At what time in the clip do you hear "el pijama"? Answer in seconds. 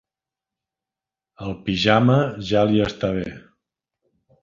1.47-2.17